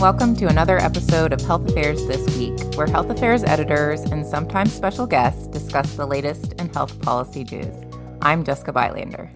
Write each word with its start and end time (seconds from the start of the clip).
and 0.00 0.16
welcome 0.16 0.34
to 0.34 0.46
another 0.46 0.78
episode 0.78 1.30
of 1.30 1.42
Health 1.42 1.68
Affairs 1.68 2.06
This 2.06 2.24
Week, 2.38 2.58
where 2.74 2.86
Health 2.86 3.10
Affairs 3.10 3.44
editors 3.44 4.00
and 4.00 4.24
sometimes 4.24 4.72
special 4.72 5.06
guests 5.06 5.46
discuss 5.48 5.94
the 5.94 6.06
latest 6.06 6.54
in 6.54 6.72
health 6.72 6.98
policy 7.02 7.44
news. 7.44 7.84
I'm 8.22 8.42
Jessica 8.42 8.72
Bylander. 8.72 9.30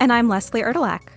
And 0.00 0.12
I'm 0.12 0.28
Leslie 0.28 0.60
Erdelak. 0.60 1.08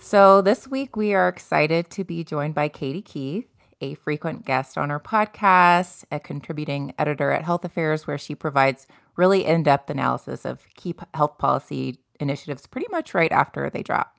So, 0.00 0.42
this 0.42 0.66
week 0.66 0.96
we 0.96 1.14
are 1.14 1.28
excited 1.28 1.88
to 1.90 2.02
be 2.02 2.24
joined 2.24 2.56
by 2.56 2.68
Katie 2.68 3.00
Keith, 3.00 3.46
a 3.80 3.94
frequent 3.94 4.44
guest 4.44 4.76
on 4.76 4.90
our 4.90 4.98
podcast, 4.98 6.04
a 6.10 6.18
contributing 6.18 6.94
editor 6.98 7.30
at 7.30 7.44
Health 7.44 7.64
Affairs, 7.64 8.08
where 8.08 8.18
she 8.18 8.34
provides 8.34 8.88
really 9.14 9.44
in 9.44 9.62
depth 9.62 9.88
analysis 9.88 10.44
of 10.44 10.66
key 10.74 10.96
health 11.14 11.38
policy 11.38 12.00
initiatives 12.18 12.66
pretty 12.66 12.88
much 12.90 13.14
right 13.14 13.30
after 13.30 13.70
they 13.70 13.84
drop. 13.84 14.11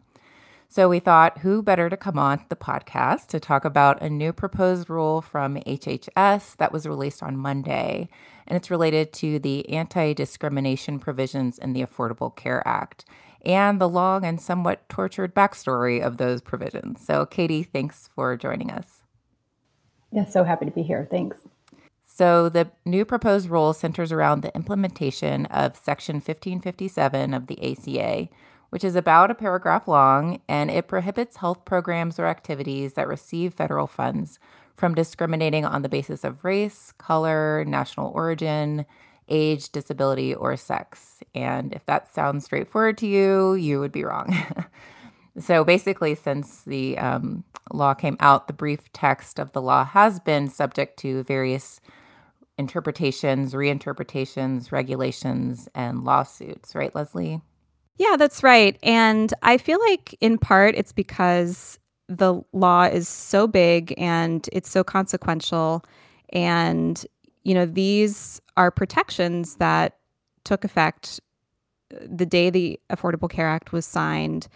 So 0.73 0.90
we 0.90 0.98
thought, 0.98 1.38
who 1.38 1.62
better 1.62 1.88
to 1.88 1.95
come 1.95 2.18
on 2.18 2.45
the 2.50 2.55
podcast 2.55 3.27
to 3.27 3.40
talk 3.40 3.64
about 3.64 4.02
a 4.02 4.09
new 4.09 4.34
proposed 4.34 4.90
rule 4.90 5.22
from 5.22 5.58
HHS 5.58 6.58
that 6.58 6.72
was 6.72 6.88
released 6.88 7.22
on 7.22 7.38
Monday. 7.38 8.09
And 8.48 8.58
it's 8.58 8.72
related 8.72 9.14
to 9.14 9.38
the 9.38 9.70
anti 9.70 10.14
discrimination 10.14 10.98
provisions 10.98 11.59
in 11.59 11.73
the 11.73 11.84
Affordable 11.84 12.36
Care 12.36 12.67
Act 12.67 13.05
and 13.45 13.80
the 13.80 13.88
long 13.88 14.26
and 14.26 14.41
somewhat 14.41 14.90
tortured 14.90 15.36
backstory 15.36 16.02
of 16.02 16.17
those 16.17 16.41
provisions. 16.41 17.05
So, 17.05 17.28
Katie, 17.28 17.62
thanks 17.62 18.09
for 18.16 18.36
joining 18.36 18.72
us. 18.72 19.03
Yeah, 20.12 20.26
so 20.26 20.44
happy 20.44 20.66
to 20.66 20.72
be 20.72 20.81
here. 20.81 21.08
Thanks. 21.08 21.38
So, 22.03 22.50
the 22.50 22.72
new 22.84 23.05
proposed 23.05 23.48
rule 23.48 23.73
centers 23.73 24.12
around 24.12 24.42
the 24.42 24.55
implementation 24.55 25.45
of 25.48 25.78
Section 25.78 26.16
1557 26.16 27.36
of 27.36 27.45
the 27.45 27.61
ACA 27.64 28.30
which 28.74 28.84
is 28.84 28.96
about 28.96 29.30
a 29.30 29.36
paragraph 29.36 29.88
long, 29.88 30.42
and 30.48 30.72
it 30.72 30.88
prohibits 30.88 31.38
health 31.38 31.64
programs 31.64 32.18
or 32.18 32.26
activities 32.26 32.94
that 32.96 33.08
receive 33.08 33.54
federal 33.54 33.86
funds 33.86 34.40
from 34.74 34.96
discriminating 34.96 35.64
on 35.64 35.84
the 35.84 35.90
basis 35.90 36.24
of 36.24 36.44
race, 36.44 36.92
color, 36.98 37.64
national 37.68 38.12
origin, 38.16 38.84
age, 39.30 39.70
disability, 39.70 40.34
or 40.34 40.58
sex. 40.58 41.20
And 41.36 41.72
if 41.72 41.86
that 41.86 42.12
sounds 42.12 42.46
straightforward 42.46 42.98
to 42.98 43.06
you, 43.06 43.54
you 43.54 43.80
would 43.80 43.92
be 43.92 44.04
wrong. 44.04 44.36
so 45.40 45.64
basically, 45.64 46.16
since 46.16 46.64
the 46.64 46.98
um, 46.98 47.44
law 47.72 47.94
came 47.94 48.18
out, 48.20 48.48
the 48.48 48.54
brief 48.54 48.92
text 48.92 49.38
of 49.38 49.52
the 49.52 49.62
law 49.62 49.86
has 49.86 50.20
been 50.20 50.50
subject 50.50 50.98
to 51.02 51.22
various 51.26 51.80
interpretations, 52.58 53.54
reinterpretations, 53.54 54.72
regulations, 54.72 55.70
and 55.76 56.04
lawsuits, 56.04 56.74
right, 56.74 56.96
Leslie? 56.96 57.40
Yeah, 57.97 58.16
that's 58.17 58.44
right. 58.44 58.77
And 58.83 59.33
I 59.44 59.58
feel 59.58 59.80
like 59.89 60.16
in 60.19 60.38
part 60.38 60.75
it's 60.75 60.91
because 60.91 61.80
the 62.08 62.41
law 62.52 62.83
is 62.83 63.08
so 63.08 63.47
big 63.47 63.94
and 63.97 64.47
it's 64.52 64.69
so 64.69 64.83
consequential. 64.83 65.83
And, 66.30 67.05
you 67.44 67.53
know, 67.53 67.66
these 67.66 68.41
are 68.58 68.71
protections 68.71 69.55
that 69.55 69.97
took 70.44 70.66
effect 70.66 71.19
uh, 71.94 71.99
the 72.09 72.25
day 72.25 72.49
the 72.49 72.80
Affordable 72.91 73.30
Care 73.30 73.47
Act 73.47 73.71
was 73.71 73.86
signed. 73.86 74.47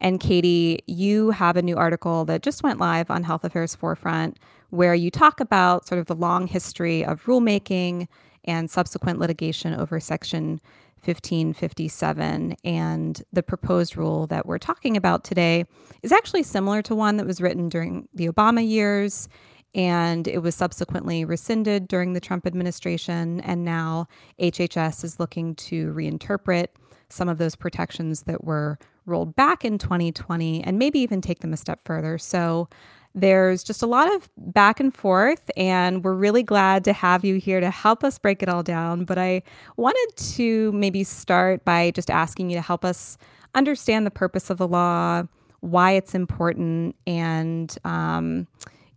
And 0.00 0.20
Katie, 0.20 0.80
you 0.86 1.30
have 1.30 1.56
a 1.56 1.62
new 1.62 1.76
article 1.76 2.24
that 2.26 2.42
just 2.42 2.62
went 2.62 2.78
live 2.80 3.10
on 3.10 3.24
Health 3.24 3.44
Affairs 3.44 3.74
Forefront 3.74 4.38
where 4.70 4.94
you 4.94 5.10
talk 5.10 5.40
about 5.40 5.86
sort 5.86 5.98
of 6.00 6.06
the 6.06 6.14
long 6.14 6.46
history 6.46 7.04
of 7.04 7.24
rulemaking 7.24 8.08
and 8.44 8.70
subsequent 8.70 9.18
litigation 9.18 9.74
over 9.74 10.00
Section 10.00 10.60
1557. 11.06 12.56
And 12.64 13.22
the 13.32 13.42
proposed 13.42 13.96
rule 13.96 14.26
that 14.26 14.46
we're 14.46 14.58
talking 14.58 14.96
about 14.96 15.24
today 15.24 15.64
is 16.02 16.12
actually 16.12 16.42
similar 16.42 16.82
to 16.82 16.94
one 16.94 17.16
that 17.16 17.26
was 17.26 17.40
written 17.40 17.68
during 17.68 18.08
the 18.14 18.28
Obama 18.28 18.66
years. 18.66 19.28
And 19.74 20.26
it 20.26 20.38
was 20.38 20.54
subsequently 20.54 21.24
rescinded 21.24 21.86
during 21.86 22.14
the 22.14 22.20
Trump 22.20 22.46
administration. 22.46 23.40
And 23.40 23.64
now 23.64 24.08
HHS 24.40 25.04
is 25.04 25.20
looking 25.20 25.54
to 25.56 25.92
reinterpret 25.92 26.68
some 27.08 27.28
of 27.28 27.38
those 27.38 27.54
protections 27.54 28.22
that 28.22 28.44
were 28.44 28.78
rolled 29.04 29.36
back 29.36 29.64
in 29.64 29.78
2020 29.78 30.64
and 30.64 30.78
maybe 30.78 30.98
even 30.98 31.20
take 31.20 31.40
them 31.40 31.52
a 31.52 31.56
step 31.56 31.80
further. 31.84 32.18
So 32.18 32.68
there's 33.16 33.64
just 33.64 33.82
a 33.82 33.86
lot 33.86 34.14
of 34.14 34.28
back 34.36 34.78
and 34.78 34.94
forth, 34.94 35.50
and 35.56 36.04
we're 36.04 36.14
really 36.14 36.42
glad 36.42 36.84
to 36.84 36.92
have 36.92 37.24
you 37.24 37.36
here 37.36 37.60
to 37.60 37.70
help 37.70 38.04
us 38.04 38.18
break 38.18 38.42
it 38.42 38.48
all 38.48 38.62
down. 38.62 39.06
But 39.06 39.16
I 39.16 39.42
wanted 39.78 40.16
to 40.34 40.70
maybe 40.72 41.02
start 41.02 41.64
by 41.64 41.90
just 41.92 42.10
asking 42.10 42.50
you 42.50 42.56
to 42.56 42.62
help 42.62 42.84
us 42.84 43.16
understand 43.54 44.04
the 44.04 44.10
purpose 44.10 44.50
of 44.50 44.58
the 44.58 44.68
law, 44.68 45.22
why 45.60 45.92
it's 45.92 46.14
important, 46.14 46.94
and, 47.06 47.76
um, 47.84 48.46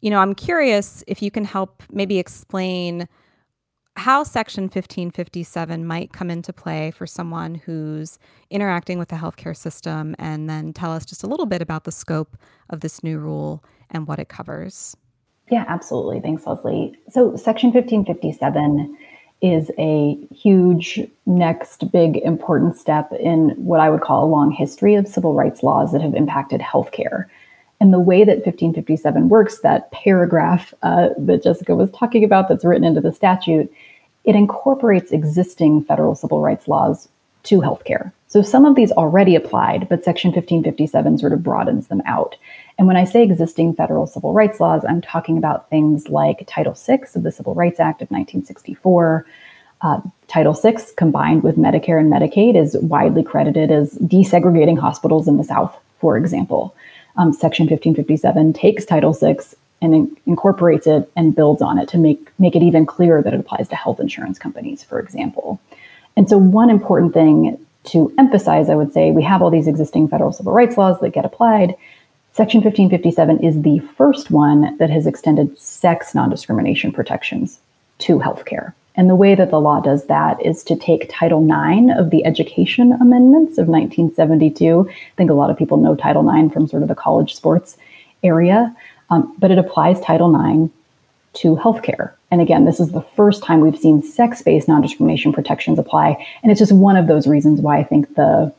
you 0.02 0.09
know, 0.09 0.19
I'm 0.19 0.36
curious 0.36 1.01
if 1.07 1.22
you 1.22 1.31
can 1.31 1.46
help 1.46 1.81
maybe 1.90 2.19
explain 2.19 3.07
how 3.99 4.23
Section 4.23 4.63
1557 4.63 5.85
might 5.85 6.13
come 6.13 6.31
into 6.31 6.53
play 6.53 6.91
for 6.91 7.05
someone 7.05 7.55
who's 7.55 8.17
interacting 8.49 8.97
with 8.97 9.09
the 9.09 9.17
healthcare 9.17 9.55
system, 9.55 10.15
and 10.17 10.49
then 10.49 10.73
tell 10.73 10.91
us 10.91 11.05
just 11.05 11.23
a 11.23 11.27
little 11.27 11.45
bit 11.45 11.61
about 11.61 11.83
the 11.83 11.91
scope 11.91 12.38
of 12.69 12.79
this 12.79 13.03
new 13.03 13.19
rule 13.19 13.63
and 13.91 14.07
what 14.07 14.19
it 14.19 14.29
covers. 14.29 14.95
Yeah, 15.51 15.65
absolutely. 15.67 16.19
Thanks, 16.21 16.45
Leslie. 16.45 16.97
So, 17.09 17.35
Section 17.35 17.71
1557 17.71 18.97
is 19.41 19.71
a 19.77 20.15
huge 20.33 20.99
next 21.25 21.91
big 21.91 22.17
important 22.17 22.77
step 22.77 23.11
in 23.13 23.49
what 23.51 23.79
I 23.79 23.89
would 23.89 24.01
call 24.01 24.25
a 24.25 24.27
long 24.27 24.51
history 24.51 24.95
of 24.95 25.07
civil 25.07 25.33
rights 25.33 25.63
laws 25.63 25.91
that 25.91 26.01
have 26.01 26.13
impacted 26.13 26.61
healthcare. 26.61 27.25
And 27.81 27.94
the 27.94 28.00
way 28.00 28.23
that 28.23 28.45
1557 28.45 29.29
works, 29.29 29.59
that 29.59 29.91
paragraph 29.91 30.73
uh, 30.84 31.09
that 31.17 31.44
Jessica 31.44 31.75
was 31.75 31.91
talking 31.91 32.23
about 32.23 32.50
that's 32.50 32.66
written 32.66 32.84
into 32.84 33.01
the 33.01 33.13
statute, 33.13 33.72
it 34.25 34.35
incorporates 34.35 35.12
existing 35.12 35.84
federal 35.85 36.16
civil 36.16 36.41
rights 36.41 36.68
laws 36.68 37.07
to 37.44 37.62
healthcare. 37.62 38.12
So 38.28 38.41
some 38.41 38.66
of 38.66 38.75
these 38.75 38.91
already 38.91 39.35
applied, 39.35 39.89
but 39.89 40.03
Section 40.03 40.29
1557 40.31 41.18
sort 41.18 41.34
of 41.34 41.41
broadens 41.41 41.88
them 41.88 42.03
out. 42.06 42.35
And 42.78 42.85
when 42.85 42.95
I 42.95 43.03
say 43.03 43.23
existing 43.23 43.73
federal 43.73 44.06
civil 44.07 44.34
rights 44.34 44.59
laws, 44.59 44.85
I'm 44.88 45.01
talking 45.01 45.38
about 45.38 45.69
things 45.69 46.09
like 46.09 46.45
Title 46.47 46.73
VI 46.73 47.00
of 47.16 47.23
the 47.23 47.31
Civil 47.31 47.56
Rights 47.56 47.79
Act 47.79 48.01
of 48.01 48.12
1964. 48.12 49.25
Uh, 49.81 50.01
Title 50.28 50.53
VI, 50.53 50.78
combined 50.95 51.41
with 51.41 51.57
Medicare 51.57 52.00
and 52.00 52.12
Medicaid, 52.12 52.56
is 52.56 52.78
widely 52.81 53.23
credited 53.23 53.72
as 53.72 53.95
desegregating 53.95 54.78
hospitals 54.78 55.28
in 55.28 55.38
the 55.38 55.44
South, 55.44 55.75
for 56.00 56.16
example. 56.16 56.75
Um, 57.17 57.33
Section 57.33 57.65
1557 57.65 58.53
takes 58.53 58.85
Title 58.85 59.13
VI 59.13 59.37
and 59.81 59.93
in- 59.93 60.17
incorporates 60.25 60.87
it 60.87 61.09
and 61.15 61.35
builds 61.35 61.61
on 61.61 61.77
it 61.77 61.89
to 61.89 61.97
make, 61.97 62.29
make 62.39 62.55
it 62.55 62.63
even 62.63 62.85
clearer 62.85 63.21
that 63.21 63.33
it 63.33 63.39
applies 63.39 63.67
to 63.69 63.75
health 63.75 63.99
insurance 63.99 64.39
companies, 64.39 64.83
for 64.83 64.99
example. 64.99 65.59
And 66.15 66.29
so, 66.29 66.37
one 66.37 66.69
important 66.69 67.13
thing 67.13 67.57
to 67.85 68.13
emphasize, 68.17 68.69
I 68.69 68.75
would 68.75 68.93
say, 68.93 69.11
we 69.11 69.23
have 69.23 69.41
all 69.41 69.49
these 69.49 69.67
existing 69.67 70.09
federal 70.09 70.33
civil 70.33 70.53
rights 70.53 70.77
laws 70.77 70.99
that 70.99 71.11
get 71.11 71.25
applied. 71.25 71.75
Section 72.33 72.61
1557 72.61 73.39
is 73.43 73.61
the 73.61 73.79
first 73.79 74.29
one 74.31 74.77
that 74.77 74.89
has 74.89 75.07
extended 75.07 75.57
sex 75.57 76.13
non 76.13 76.29
discrimination 76.29 76.91
protections 76.91 77.59
to 77.99 78.19
healthcare. 78.19 78.73
And 78.99 79.09
the 79.09 79.15
way 79.15 79.33
that 79.33 79.49
the 79.49 79.61
law 79.61 79.79
does 79.79 80.07
that 80.07 80.45
is 80.45 80.61
to 80.65 80.75
take 80.75 81.09
Title 81.09 81.41
IX 81.41 81.97
of 81.97 82.09
the 82.09 82.25
Education 82.25 82.91
Amendments 82.91 83.57
of 83.57 83.69
1972. 83.69 84.89
I 84.89 85.15
think 85.15 85.31
a 85.31 85.33
lot 85.33 85.49
of 85.49 85.57
people 85.57 85.77
know 85.77 85.95
Title 85.95 86.29
IX 86.29 86.51
from 86.51 86.67
sort 86.67 86.81
of 86.81 86.89
the 86.89 86.95
college 86.95 87.33
sports 87.33 87.77
area, 88.23 88.75
um, 89.09 89.33
but 89.39 89.51
it 89.51 89.57
applies 89.57 90.01
Title 90.01 90.35
IX 90.35 90.69
to 91.35 91.55
healthcare. 91.55 92.11
And 92.29 92.41
again, 92.41 92.65
this 92.65 92.81
is 92.81 92.91
the 92.91 92.99
first 93.15 93.41
time 93.41 93.61
we've 93.61 93.79
seen 93.79 94.03
sex 94.03 94.41
based 94.41 94.67
non 94.67 94.81
discrimination 94.81 95.31
protections 95.31 95.79
apply. 95.79 96.18
And 96.44 96.51
it's 96.51 96.59
just 96.59 96.74
one 96.74 96.97
of 96.97 97.07
those 97.07 97.25
reasons 97.25 97.62
why 97.62 97.77
I 97.77 97.85
think 97.85 98.15
the 98.15 98.53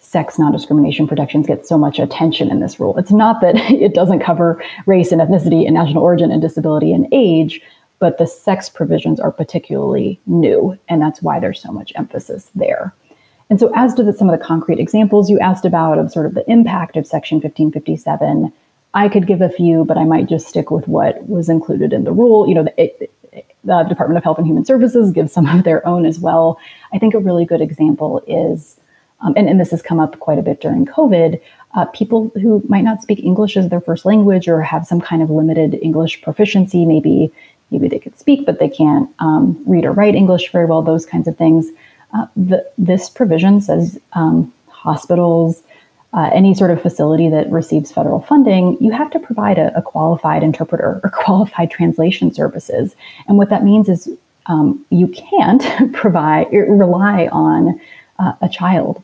sex 0.00 0.38
non 0.38 0.52
discrimination 0.52 1.08
protections 1.08 1.46
get 1.46 1.66
so 1.66 1.78
much 1.78 1.98
attention 1.98 2.50
in 2.50 2.60
this 2.60 2.78
rule. 2.78 2.94
It's 2.98 3.10
not 3.10 3.40
that 3.40 3.56
it 3.70 3.94
doesn't 3.94 4.20
cover 4.20 4.62
race 4.84 5.12
and 5.12 5.20
ethnicity 5.22 5.64
and 5.64 5.72
national 5.72 6.02
origin 6.02 6.30
and 6.30 6.42
disability 6.42 6.92
and 6.92 7.08
age, 7.10 7.62
but 7.98 8.18
the 8.18 8.26
sex 8.26 8.68
provisions 8.68 9.20
are 9.20 9.32
particularly 9.32 10.20
new. 10.26 10.78
And 10.88 11.00
that's 11.02 11.22
why 11.22 11.40
there's 11.40 11.60
so 11.60 11.72
much 11.72 11.92
emphasis 11.96 12.50
there. 12.54 12.94
And 13.50 13.58
so, 13.58 13.72
as 13.74 13.94
to 13.94 14.02
the, 14.02 14.12
some 14.12 14.28
of 14.28 14.38
the 14.38 14.44
concrete 14.44 14.78
examples 14.78 15.30
you 15.30 15.38
asked 15.38 15.64
about 15.64 15.98
of 15.98 16.12
sort 16.12 16.26
of 16.26 16.34
the 16.34 16.48
impact 16.50 16.96
of 16.96 17.06
Section 17.06 17.36
1557, 17.36 18.52
I 18.94 19.08
could 19.08 19.26
give 19.26 19.40
a 19.40 19.48
few, 19.48 19.84
but 19.84 19.96
I 19.96 20.04
might 20.04 20.28
just 20.28 20.48
stick 20.48 20.70
with 20.70 20.86
what 20.86 21.26
was 21.28 21.48
included 21.48 21.92
in 21.92 22.04
the 22.04 22.12
rule. 22.12 22.46
You 22.46 22.54
know, 22.54 22.64
the, 22.64 22.82
it, 22.82 23.10
the 23.64 23.84
Department 23.84 24.18
of 24.18 24.24
Health 24.24 24.38
and 24.38 24.46
Human 24.46 24.64
Services 24.64 25.12
gives 25.12 25.32
some 25.32 25.46
of 25.46 25.64
their 25.64 25.86
own 25.86 26.04
as 26.04 26.18
well. 26.18 26.60
I 26.92 26.98
think 26.98 27.14
a 27.14 27.18
really 27.18 27.46
good 27.46 27.60
example 27.60 28.22
is 28.26 28.78
um, 29.20 29.34
and, 29.36 29.48
and 29.48 29.60
this 29.60 29.70
has 29.70 29.82
come 29.82 29.98
up 29.98 30.18
quite 30.20 30.38
a 30.38 30.42
bit 30.42 30.60
during 30.60 30.86
COVID, 30.86 31.40
uh, 31.74 31.84
people 31.86 32.30
who 32.40 32.62
might 32.68 32.84
not 32.84 33.02
speak 33.02 33.20
English 33.20 33.56
as 33.56 33.68
their 33.68 33.80
first 33.80 34.04
language 34.04 34.48
or 34.48 34.62
have 34.62 34.86
some 34.86 35.00
kind 35.00 35.22
of 35.22 35.30
limited 35.30 35.78
English 35.82 36.22
proficiency, 36.22 36.84
maybe 36.84 37.32
maybe 37.70 37.88
they 37.88 37.98
could 37.98 38.18
speak 38.18 38.46
but 38.46 38.58
they 38.58 38.68
can't 38.68 39.10
um, 39.18 39.62
read 39.66 39.84
or 39.84 39.92
write 39.92 40.14
English 40.14 40.50
very 40.50 40.66
well, 40.66 40.82
those 40.82 41.06
kinds 41.06 41.28
of 41.28 41.36
things. 41.36 41.68
Uh, 42.14 42.26
the, 42.36 42.70
this 42.78 43.10
provision 43.10 43.60
says 43.60 43.98
um, 44.14 44.52
hospitals, 44.68 45.62
uh, 46.14 46.30
any 46.32 46.54
sort 46.54 46.70
of 46.70 46.80
facility 46.80 47.28
that 47.28 47.50
receives 47.50 47.92
federal 47.92 48.20
funding, 48.20 48.82
you 48.82 48.90
have 48.90 49.10
to 49.10 49.18
provide 49.18 49.58
a, 49.58 49.76
a 49.76 49.82
qualified 49.82 50.42
interpreter 50.42 51.00
or 51.04 51.10
qualified 51.14 51.70
translation 51.70 52.32
services. 52.32 52.96
And 53.26 53.36
what 53.36 53.50
that 53.50 53.62
means 53.64 53.88
is 53.88 54.08
um, 54.46 54.84
you 54.90 55.08
can't 55.08 55.92
provide 55.92 56.50
rely 56.52 57.28
on 57.30 57.80
uh, 58.18 58.32
a 58.40 58.48
child 58.48 59.02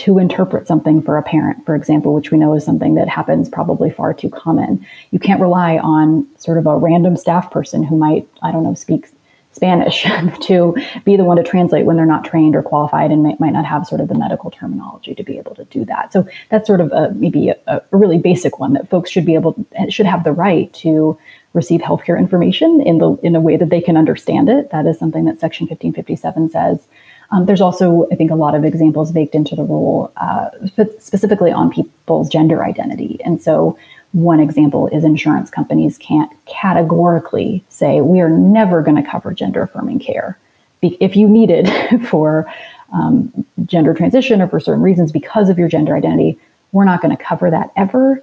to 0.00 0.18
interpret 0.18 0.66
something 0.66 1.02
for 1.02 1.18
a 1.18 1.22
parent, 1.22 1.64
for 1.64 1.74
example, 1.74 2.14
which 2.14 2.30
we 2.30 2.38
know 2.38 2.54
is 2.54 2.64
something 2.64 2.94
that 2.94 3.08
happens 3.08 3.48
probably 3.48 3.90
far 3.90 4.14
too 4.14 4.30
common. 4.30 4.86
You 5.10 5.18
can't 5.18 5.40
rely 5.40 5.78
on 5.78 6.26
sort 6.38 6.58
of 6.58 6.66
a 6.66 6.76
random 6.76 7.16
staff 7.16 7.50
person 7.50 7.82
who 7.82 7.96
might, 7.96 8.28
I 8.42 8.50
don't 8.52 8.62
know, 8.62 8.74
speak 8.74 9.06
Spanish 9.52 10.02
to 10.42 10.76
be 11.04 11.16
the 11.16 11.24
one 11.24 11.36
to 11.36 11.42
translate 11.42 11.84
when 11.84 11.96
they're 11.96 12.06
not 12.06 12.24
trained 12.24 12.56
or 12.56 12.62
qualified 12.62 13.10
and 13.10 13.22
may, 13.22 13.36
might 13.38 13.52
not 13.52 13.64
have 13.64 13.86
sort 13.86 14.00
of 14.00 14.08
the 14.08 14.14
medical 14.14 14.50
terminology 14.50 15.14
to 15.14 15.22
be 15.22 15.38
able 15.38 15.54
to 15.54 15.64
do 15.66 15.84
that. 15.84 16.12
So 16.12 16.26
that's 16.48 16.66
sort 16.66 16.80
of 16.80 16.92
a, 16.92 17.10
maybe 17.14 17.50
a, 17.50 17.56
a 17.66 17.82
really 17.90 18.18
basic 18.18 18.58
one 18.58 18.72
that 18.74 18.88
folks 18.88 19.10
should 19.10 19.26
be 19.26 19.34
able 19.34 19.54
should 19.88 20.06
have 20.06 20.24
the 20.24 20.32
right 20.32 20.72
to 20.74 21.18
receive 21.52 21.80
healthcare 21.80 22.18
information 22.18 22.80
in 22.80 22.98
the 22.98 23.10
in 23.22 23.34
a 23.34 23.40
way 23.40 23.56
that 23.56 23.70
they 23.70 23.80
can 23.80 23.96
understand 23.96 24.48
it. 24.48 24.70
That 24.70 24.86
is 24.86 24.98
something 24.98 25.24
that 25.24 25.40
Section 25.40 25.66
1557 25.66 26.50
says. 26.50 26.86
Um, 27.32 27.46
there's 27.46 27.60
also, 27.60 28.08
I 28.10 28.16
think, 28.16 28.30
a 28.30 28.34
lot 28.34 28.54
of 28.54 28.64
examples 28.64 29.12
baked 29.12 29.34
into 29.34 29.54
the 29.54 29.62
rule, 29.62 30.12
uh, 30.16 30.50
specifically 30.98 31.52
on 31.52 31.70
people's 31.70 32.28
gender 32.28 32.64
identity. 32.64 33.18
And 33.24 33.40
so, 33.40 33.78
one 34.12 34.40
example 34.40 34.88
is 34.88 35.04
insurance 35.04 35.50
companies 35.50 35.96
can't 35.98 36.32
categorically 36.46 37.62
say, 37.68 38.00
we 38.00 38.20
are 38.20 38.28
never 38.28 38.82
going 38.82 39.00
to 39.00 39.08
cover 39.08 39.32
gender 39.32 39.62
affirming 39.62 40.00
care. 40.00 40.36
If 40.82 41.14
you 41.14 41.28
need 41.28 41.50
it 41.50 42.00
for 42.08 42.52
um, 42.92 43.46
gender 43.66 43.94
transition 43.94 44.42
or 44.42 44.48
for 44.48 44.58
certain 44.58 44.82
reasons 44.82 45.12
because 45.12 45.48
of 45.48 45.58
your 45.58 45.68
gender 45.68 45.96
identity, 45.96 46.36
we're 46.72 46.84
not 46.84 47.02
going 47.02 47.16
to 47.16 47.22
cover 47.22 47.50
that 47.50 47.70
ever 47.76 48.22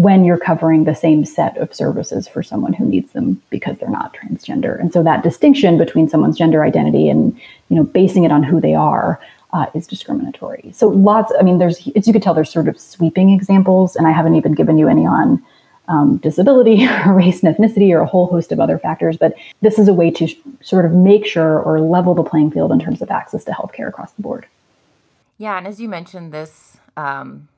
when 0.00 0.24
you're 0.24 0.38
covering 0.38 0.84
the 0.84 0.94
same 0.94 1.24
set 1.24 1.58
of 1.58 1.74
services 1.74 2.26
for 2.26 2.42
someone 2.42 2.72
who 2.72 2.86
needs 2.86 3.12
them 3.12 3.40
because 3.50 3.78
they're 3.78 3.90
not 3.90 4.14
transgender. 4.14 4.80
And 4.80 4.92
so 4.92 5.02
that 5.02 5.22
distinction 5.22 5.76
between 5.76 6.08
someone's 6.08 6.38
gender 6.38 6.64
identity 6.64 7.08
and 7.10 7.38
you 7.68 7.76
know 7.76 7.84
basing 7.84 8.24
it 8.24 8.32
on 8.32 8.42
who 8.42 8.60
they 8.60 8.74
are 8.74 9.20
uh, 9.52 9.66
is 9.74 9.86
discriminatory. 9.86 10.70
So 10.74 10.88
lots. 10.88 11.32
I 11.38 11.42
mean, 11.42 11.58
there's 11.58 11.86
as 11.94 12.06
you 12.06 12.12
could 12.12 12.22
tell, 12.22 12.34
there's 12.34 12.52
sort 12.52 12.68
of 12.68 12.78
sweeping 12.80 13.30
examples, 13.30 13.94
and 13.94 14.06
I 14.06 14.12
haven't 14.12 14.36
even 14.36 14.54
given 14.54 14.78
you 14.78 14.88
any 14.88 15.06
on 15.06 15.44
um, 15.88 16.16
disability 16.18 16.86
or 17.06 17.12
race 17.14 17.42
and 17.42 17.54
ethnicity 17.54 17.92
or 17.92 18.00
a 18.00 18.06
whole 18.06 18.26
host 18.26 18.52
of 18.52 18.60
other 18.60 18.78
factors. 18.78 19.18
But 19.18 19.34
this 19.60 19.78
is 19.78 19.86
a 19.86 19.94
way 19.94 20.10
to 20.12 20.28
sh- 20.28 20.36
sort 20.62 20.86
of 20.86 20.92
make 20.92 21.26
sure 21.26 21.60
or 21.60 21.78
level 21.78 22.14
the 22.14 22.22
playing 22.22 22.52
field 22.52 22.72
in 22.72 22.80
terms 22.80 23.02
of 23.02 23.10
access 23.10 23.44
to 23.44 23.50
healthcare 23.50 23.88
across 23.88 24.12
the 24.12 24.22
board. 24.22 24.46
Yeah, 25.36 25.58
and 25.58 25.66
as 25.66 25.78
you 25.78 25.88
mentioned, 25.88 26.32
this 26.32 26.78
um, 26.96 27.48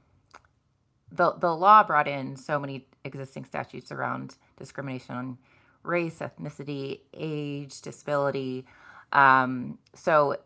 the 1.14 1.32
the 1.32 1.54
law 1.54 1.82
brought 1.84 2.08
in 2.08 2.36
so 2.36 2.58
many 2.58 2.86
existing 3.04 3.44
statutes 3.44 3.92
around 3.92 4.36
discrimination 4.56 5.14
on 5.14 5.38
race, 5.82 6.20
ethnicity, 6.20 7.00
age, 7.12 7.80
disability. 7.80 8.64
Um, 9.12 9.78
so, 9.94 10.36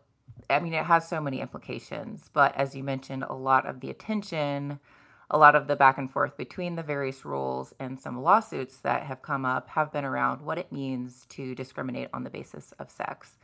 I 0.49 0.59
mean, 0.59 0.73
it 0.73 0.85
has 0.85 1.07
so 1.07 1.21
many 1.21 1.41
implications. 1.41 2.29
But 2.33 2.55
as 2.55 2.75
you 2.75 2.83
mentioned, 2.83 3.23
a 3.23 3.33
lot 3.35 3.65
of 3.65 3.79
the 3.79 3.89
attention, 3.89 4.79
a 5.29 5.37
lot 5.37 5.55
of 5.55 5.67
the 5.67 5.75
back 5.75 5.97
and 5.97 6.11
forth 6.11 6.37
between 6.37 6.75
the 6.75 6.83
various 6.83 7.25
rules 7.25 7.73
and 7.79 7.99
some 7.99 8.21
lawsuits 8.21 8.77
that 8.79 9.03
have 9.03 9.21
come 9.21 9.45
up 9.45 9.69
have 9.69 9.91
been 9.91 10.05
around 10.05 10.41
what 10.41 10.57
it 10.57 10.71
means 10.71 11.25
to 11.29 11.53
discriminate 11.53 12.09
on 12.13 12.23
the 12.23 12.29
basis 12.29 12.73
of 12.79 12.89
sex. 12.89 13.37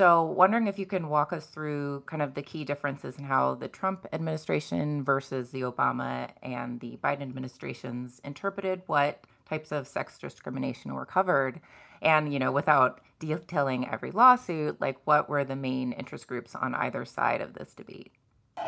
So, 0.00 0.22
wondering 0.22 0.66
if 0.66 0.78
you 0.78 0.86
can 0.86 1.10
walk 1.10 1.30
us 1.30 1.44
through 1.44 2.04
kind 2.06 2.22
of 2.22 2.32
the 2.32 2.40
key 2.40 2.64
differences 2.64 3.18
in 3.18 3.24
how 3.24 3.56
the 3.56 3.68
Trump 3.68 4.06
administration 4.14 5.04
versus 5.04 5.50
the 5.50 5.60
Obama 5.60 6.30
and 6.42 6.80
the 6.80 6.98
Biden 7.04 7.20
administrations 7.20 8.18
interpreted 8.24 8.80
what 8.86 9.22
types 9.46 9.72
of 9.72 9.86
sex 9.86 10.18
discrimination 10.18 10.94
were 10.94 11.04
covered. 11.04 11.60
And, 12.00 12.32
you 12.32 12.38
know, 12.38 12.50
without 12.50 13.02
detailing 13.18 13.86
every 13.90 14.10
lawsuit, 14.10 14.80
like 14.80 14.96
what 15.04 15.28
were 15.28 15.44
the 15.44 15.54
main 15.54 15.92
interest 15.92 16.26
groups 16.26 16.54
on 16.54 16.74
either 16.74 17.04
side 17.04 17.42
of 17.42 17.52
this 17.52 17.74
debate? 17.74 18.10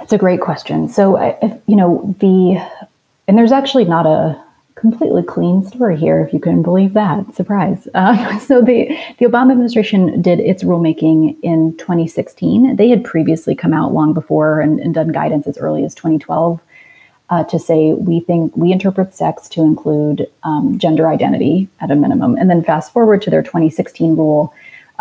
It's 0.02 0.12
a 0.12 0.18
great 0.18 0.42
question. 0.42 0.90
So, 0.90 1.18
you 1.66 1.76
know, 1.76 2.14
the, 2.20 2.62
and 3.26 3.38
there's 3.38 3.52
actually 3.52 3.86
not 3.86 4.04
a, 4.04 4.38
completely 4.82 5.22
clean 5.22 5.64
story 5.64 5.96
here, 5.96 6.20
if 6.20 6.34
you 6.34 6.40
can 6.40 6.60
believe 6.60 6.92
that. 6.92 7.34
Surprise. 7.34 7.88
Um, 8.02 8.40
so 8.40 8.60
the, 8.60 8.88
the 9.18 9.26
Obama 9.26 9.52
administration 9.52 10.20
did 10.20 10.40
its 10.40 10.64
rulemaking 10.64 11.36
in 11.42 11.76
2016. 11.76 12.74
They 12.74 12.88
had 12.88 13.04
previously 13.04 13.54
come 13.54 13.72
out 13.72 13.92
long 13.92 14.12
before 14.12 14.60
and, 14.60 14.80
and 14.80 14.92
done 14.92 15.12
guidance 15.12 15.46
as 15.46 15.56
early 15.56 15.84
as 15.84 15.94
2012 15.94 16.60
uh, 17.30 17.44
to 17.44 17.58
say 17.60 17.92
we 17.92 18.18
think 18.20 18.56
we 18.56 18.72
interpret 18.72 19.14
sex 19.14 19.48
to 19.50 19.60
include 19.60 20.26
um, 20.42 20.78
gender 20.78 21.08
identity 21.08 21.68
at 21.80 21.92
a 21.92 21.94
minimum. 21.94 22.34
And 22.34 22.50
then 22.50 22.64
fast 22.64 22.92
forward 22.92 23.22
to 23.22 23.30
their 23.30 23.42
2016 23.42 24.16
rule, 24.16 24.52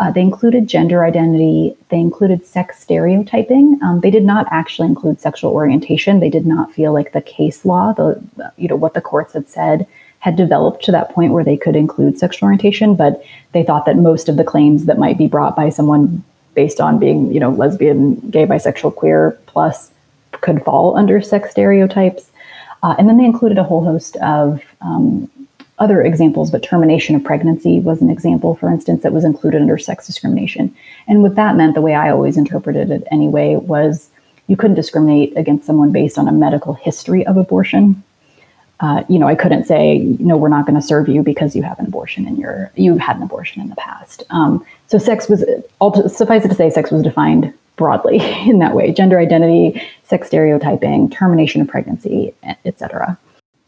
uh, 0.02 0.10
they 0.10 0.20
included 0.20 0.66
gender 0.66 1.04
identity, 1.04 1.76
they 1.90 2.00
included 2.00 2.44
sex 2.44 2.80
stereotyping. 2.80 3.78
Um, 3.84 4.00
they 4.00 4.10
did 4.10 4.24
not 4.24 4.48
actually 4.50 4.88
include 4.88 5.20
sexual 5.20 5.52
orientation. 5.52 6.18
They 6.18 6.28
did 6.28 6.44
not 6.44 6.72
feel 6.72 6.92
like 6.92 7.12
the 7.12 7.22
case 7.22 7.64
law, 7.64 7.92
the 7.92 8.20
you 8.56 8.66
know 8.66 8.74
what 8.74 8.94
the 8.94 9.00
courts 9.00 9.34
had 9.34 9.48
said, 9.48 9.86
had 10.18 10.34
developed 10.34 10.82
to 10.86 10.90
that 10.90 11.10
point 11.10 11.32
where 11.32 11.44
they 11.44 11.56
could 11.56 11.76
include 11.76 12.18
sexual 12.18 12.48
orientation. 12.48 12.96
But 12.96 13.22
they 13.52 13.62
thought 13.62 13.86
that 13.86 13.96
most 13.96 14.28
of 14.28 14.36
the 14.36 14.42
claims 14.42 14.86
that 14.86 14.98
might 14.98 15.18
be 15.18 15.28
brought 15.28 15.54
by 15.54 15.70
someone 15.70 16.24
based 16.54 16.80
on 16.80 16.98
being 16.98 17.32
you 17.32 17.38
know 17.38 17.50
lesbian, 17.50 18.16
gay, 18.28 18.44
bisexual, 18.44 18.96
queer 18.96 19.38
plus 19.46 19.92
could 20.32 20.64
fall 20.64 20.96
under 20.96 21.22
sex 21.22 21.52
stereotypes. 21.52 22.32
Uh, 22.82 22.96
and 22.98 23.08
then 23.08 23.18
they 23.18 23.24
included 23.24 23.56
a 23.56 23.62
whole 23.62 23.84
host 23.84 24.16
of 24.16 24.64
um, 24.80 25.30
other 25.82 26.00
examples, 26.00 26.50
but 26.50 26.62
termination 26.62 27.16
of 27.16 27.24
pregnancy 27.24 27.80
was 27.80 28.00
an 28.00 28.08
example, 28.08 28.54
for 28.54 28.70
instance, 28.70 29.02
that 29.02 29.12
was 29.12 29.24
included 29.24 29.60
under 29.60 29.76
sex 29.76 30.06
discrimination. 30.06 30.74
And 31.08 31.22
what 31.22 31.34
that 31.34 31.56
meant, 31.56 31.74
the 31.74 31.80
way 31.80 31.94
I 31.94 32.10
always 32.10 32.36
interpreted 32.36 32.90
it 32.90 33.02
anyway, 33.10 33.56
was 33.56 34.08
you 34.46 34.56
couldn't 34.56 34.76
discriminate 34.76 35.36
against 35.36 35.66
someone 35.66 35.90
based 35.90 36.18
on 36.18 36.28
a 36.28 36.32
medical 36.32 36.74
history 36.74 37.26
of 37.26 37.36
abortion. 37.36 38.02
Uh, 38.78 39.02
you 39.08 39.18
know, 39.18 39.26
I 39.26 39.34
couldn't 39.34 39.64
say, 39.64 39.98
no, 39.98 40.36
we're 40.36 40.48
not 40.48 40.66
going 40.66 40.80
to 40.80 40.86
serve 40.86 41.08
you 41.08 41.22
because 41.22 41.56
you 41.56 41.62
have 41.62 41.78
an 41.80 41.86
abortion 41.86 42.28
in 42.28 42.36
your, 42.36 42.70
you've 42.76 42.98
had 42.98 43.16
an 43.16 43.22
abortion 43.22 43.60
in 43.60 43.68
the 43.68 43.76
past. 43.76 44.22
Um, 44.30 44.64
so 44.86 44.98
sex 44.98 45.28
was, 45.28 45.44
suffice 46.16 46.44
it 46.44 46.48
to 46.48 46.54
say, 46.54 46.70
sex 46.70 46.92
was 46.92 47.02
defined 47.02 47.52
broadly 47.76 48.18
in 48.48 48.58
that 48.60 48.74
way: 48.74 48.92
gender 48.92 49.18
identity, 49.18 49.82
sex 50.04 50.28
stereotyping, 50.28 51.10
termination 51.10 51.60
of 51.60 51.68
pregnancy, 51.68 52.34
et 52.42 52.78
cetera. 52.78 53.18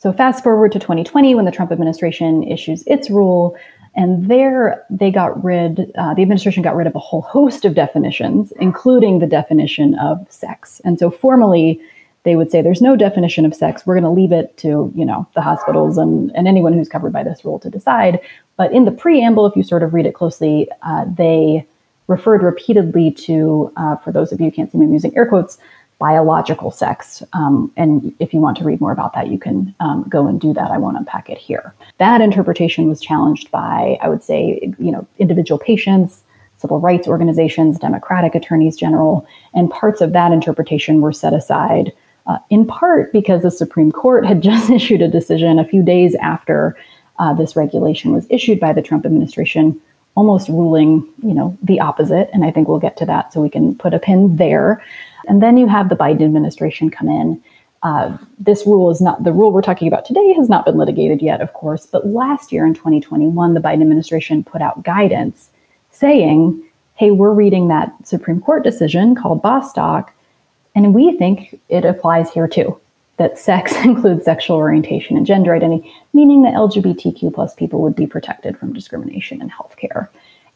So 0.04 0.12
fast 0.12 0.44
forward 0.44 0.70
to 0.73 0.78
2020 0.78 1.34
when 1.34 1.46
the 1.46 1.50
Trump 1.50 1.73
administration 1.73 2.42
issues 2.42 2.82
its 2.87 3.08
rule, 3.08 3.56
and 3.96 4.28
there 4.28 4.84
they 4.90 5.11
got 5.11 5.42
rid, 5.42 5.90
uh, 5.96 6.12
the 6.12 6.20
administration 6.20 6.62
got 6.62 6.76
rid 6.76 6.87
of 6.87 6.94
a 6.94 6.99
whole 6.99 7.23
host 7.23 7.64
of 7.64 7.75
definitions, 7.75 8.52
including 8.61 9.20
the 9.20 9.26
definition 9.26 9.94
of 9.94 10.30
sex. 10.30 10.82
And 10.84 10.99
so 10.99 11.11
formally, 11.11 11.80
they 12.25 12.37
would 12.37 12.50
say 12.50 12.61
there's 12.61 12.82
no 12.82 12.96
definition 12.96 13.46
of 13.46 13.54
sex. 13.54 13.87
We're 13.87 13.94
going 13.94 14.04
to 14.04 14.11
leave 14.11 14.32
it 14.32 14.54
to 14.58 14.92
you 14.94 15.06
know 15.06 15.26
the 15.34 15.40
hospitals 15.40 15.96
and, 15.96 16.30
and 16.37 16.46
anyone 16.46 16.75
who's 16.75 16.90
covered 16.90 17.14
by 17.14 17.23
this 17.23 17.42
rule 17.42 17.58
to 17.61 17.70
decide. 17.70 18.20
But 18.58 18.75
in 18.75 18.84
the 18.84 18.92
preamble, 18.92 19.46
if 19.46 19.56
you 19.56 19.62
sort 19.62 19.82
of 19.82 19.94
read 19.94 20.04
it 20.04 20.12
closely, 20.12 20.68
uh, 20.82 21.06
they 21.06 21.66
referred 22.08 22.42
repeatedly 22.42 23.11
to, 23.11 23.73
uh, 23.78 23.96
for 23.96 24.12
those 24.12 24.32
of 24.32 24.38
you 24.38 24.50
who 24.50 24.52
can't 24.52 24.70
see 24.70 24.76
me, 24.76 24.84
I'm 24.84 24.92
using 24.92 25.16
air 25.16 25.25
quotes, 25.25 25.56
biological 26.04 26.70
sex. 26.70 27.23
Um, 27.32 27.73
and 27.78 28.14
if 28.18 28.34
you 28.34 28.40
want 28.40 28.58
to 28.58 28.64
read 28.64 28.78
more 28.78 28.92
about 28.92 29.14
that, 29.14 29.28
you 29.28 29.38
can 29.38 29.75
um, 29.80 30.06
go 30.06 30.26
and 30.26 30.38
do 30.38 30.52
that. 30.52 30.70
I 30.70 30.76
won't 30.76 30.99
unpack 30.99 31.30
it 31.30 31.38
here. 31.38 31.73
That 31.96 32.20
interpretation 32.20 32.90
was 32.90 33.00
challenged 33.00 33.50
by, 33.50 33.96
I 34.02 34.11
would 34.11 34.23
say, 34.23 34.61
you 34.78 34.92
know, 34.92 35.06
individual 35.18 35.58
patients, 35.58 36.23
civil 36.58 36.78
rights 36.78 37.08
organizations, 37.08 37.78
Democratic 37.78 38.34
attorneys 38.34 38.76
general, 38.76 39.26
and 39.54 39.70
parts 39.70 40.02
of 40.02 40.12
that 40.12 40.30
interpretation 40.30 41.00
were 41.00 41.11
set 41.11 41.32
aside. 41.32 41.90
Uh, 42.26 42.38
in 42.50 42.66
part 42.66 43.11
because 43.11 43.40
the 43.40 43.50
Supreme 43.50 43.90
Court 43.90 44.26
had 44.26 44.42
just 44.50 44.68
issued 44.68 45.00
a 45.00 45.08
decision 45.08 45.58
a 45.58 45.64
few 45.64 45.82
days 45.82 46.14
after 46.16 46.76
uh, 47.18 47.32
this 47.32 47.56
regulation 47.56 48.12
was 48.12 48.26
issued 48.28 48.61
by 48.61 48.75
the 48.75 48.82
Trump 48.82 49.06
administration, 49.06 49.80
almost 50.14 50.49
ruling, 50.49 51.06
you 51.23 51.35
know, 51.35 51.56
the 51.62 51.80
opposite. 51.80 52.30
And 52.33 52.44
I 52.44 52.50
think 52.50 52.68
we'll 52.68 52.78
get 52.78 52.97
to 52.99 53.06
that, 53.06 53.33
so 53.33 53.40
we 53.40 53.50
can 53.50 53.76
put 53.76 53.94
a 53.94 53.99
pin 53.99 54.37
there. 54.37 54.85
And 55.26 55.42
then 55.42 55.56
you 55.56 55.66
have 55.66 55.88
the 55.88 55.97
Biden 55.97 56.23
administration 56.23 56.90
come 56.90 57.09
in. 57.09 57.42
Uh, 57.83 58.16
this 58.38 58.66
rule 58.66 58.90
is 58.90 59.00
not 59.00 59.25
the 59.25 59.33
rule 59.33 59.52
we're 59.52 59.61
talking 59.61 59.88
about 59.88 60.06
today 60.06 60.33
has 60.33 60.49
not 60.49 60.64
been 60.64 60.78
litigated 60.78 61.21
yet, 61.21 61.42
of 61.42 61.52
course. 61.52 61.85
But 61.85 62.06
last 62.06 62.50
year 62.50 62.64
in 62.64 62.75
2021, 62.75 63.52
the 63.52 63.61
Biden 63.61 63.83
administration 63.83 64.42
put 64.42 64.62
out 64.62 64.83
guidance 64.83 65.50
saying, 65.90 66.62
"Hey, 66.94 67.11
we're 67.11 67.33
reading 67.33 67.68
that 67.68 67.92
Supreme 68.06 68.40
Court 68.40 68.64
decision 68.64 69.14
called 69.14 69.42
Bostock, 69.42 70.14
and 70.75 70.94
we 70.94 71.16
think 71.18 71.61
it 71.68 71.85
applies 71.85 72.30
here 72.30 72.49
too. 72.49 72.78
That 73.16 73.38
sex 73.38 73.75
includes 73.85 74.25
sexual 74.25 74.56
orientation 74.56 75.16
and 75.16 75.26
gender 75.26 75.54
identity, 75.54 75.92
meaning 76.12 76.42
that 76.42 76.54
LGBTQ 76.54 77.33
plus 77.35 77.54
people 77.54 77.80
would 77.83 77.97
be 77.97 78.06
protected 78.06 78.59
from 78.59 78.73
discrimination 78.73 79.40
in 79.40 79.50
healthcare." 79.50 80.09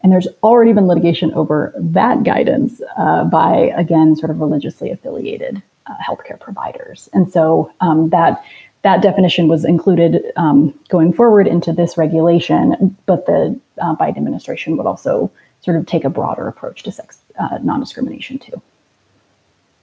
And 0.03 0.13
there's 0.13 0.29
already 0.43 0.73
been 0.73 0.87
litigation 0.87 1.35
over 1.35 1.73
that 1.77 2.23
guidance 2.23 2.81
uh, 2.97 3.25
by, 3.25 3.73
again, 3.77 4.15
sort 4.15 4.31
of 4.31 4.41
religiously 4.41 4.91
affiliated 4.91 5.61
uh, 5.87 5.95
healthcare 5.97 6.39
providers. 6.39 7.09
And 7.13 7.31
so 7.33 7.73
um, 7.81 8.11
that 8.11 8.43
that 8.83 9.03
definition 9.03 9.49
was 9.49 9.65
included 9.65 10.23
um, 10.37 10.79
going 10.89 11.13
forward 11.13 11.47
into 11.49 11.73
this 11.73 11.97
regulation, 11.97 12.97
but 13.07 13.27
the 13.27 13.59
uh, 13.81 13.97
Biden 13.97 14.19
administration 14.19 14.77
would 14.77 14.87
also 14.87 15.33
sort 15.63 15.77
of 15.77 15.87
take 15.87 16.05
a 16.05 16.11
broader 16.11 16.47
approach 16.47 16.85
to 16.85 16.93
sex 16.93 17.19
uh, 17.39 17.59
non-discrimination 17.63 18.39
too. 18.39 18.63